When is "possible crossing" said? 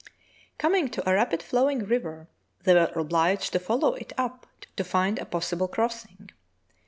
5.25-6.31